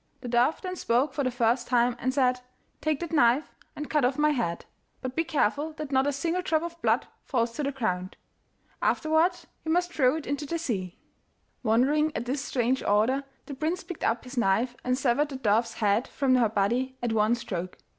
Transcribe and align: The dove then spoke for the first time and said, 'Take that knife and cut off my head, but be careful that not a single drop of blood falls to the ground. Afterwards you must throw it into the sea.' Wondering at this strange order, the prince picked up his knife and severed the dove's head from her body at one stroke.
The 0.21 0.27
dove 0.27 0.63
then 0.63 0.75
spoke 0.75 1.13
for 1.13 1.23
the 1.23 1.29
first 1.29 1.67
time 1.67 1.95
and 1.99 2.11
said, 2.11 2.39
'Take 2.81 3.01
that 3.01 3.11
knife 3.13 3.53
and 3.75 3.87
cut 3.87 4.03
off 4.03 4.17
my 4.17 4.31
head, 4.31 4.65
but 4.99 5.15
be 5.15 5.23
careful 5.23 5.73
that 5.73 5.91
not 5.91 6.07
a 6.07 6.11
single 6.11 6.41
drop 6.41 6.63
of 6.63 6.81
blood 6.81 7.05
falls 7.23 7.51
to 7.51 7.61
the 7.61 7.71
ground. 7.71 8.17
Afterwards 8.81 9.45
you 9.63 9.71
must 9.71 9.93
throw 9.93 10.15
it 10.15 10.25
into 10.25 10.47
the 10.47 10.57
sea.' 10.57 10.97
Wondering 11.61 12.11
at 12.17 12.25
this 12.25 12.43
strange 12.43 12.81
order, 12.81 13.25
the 13.45 13.53
prince 13.53 13.83
picked 13.83 14.03
up 14.03 14.23
his 14.23 14.37
knife 14.37 14.75
and 14.83 14.97
severed 14.97 15.29
the 15.29 15.35
dove's 15.35 15.75
head 15.75 16.07
from 16.07 16.33
her 16.33 16.49
body 16.49 16.97
at 17.03 17.13
one 17.13 17.35
stroke. 17.35 17.77